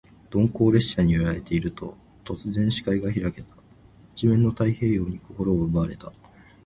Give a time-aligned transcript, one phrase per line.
[0.31, 1.95] 鈍行列車に揺られていると、
[2.25, 3.55] 突然、視界が開けた。
[4.15, 6.11] 一面の太平洋に心を奪われた。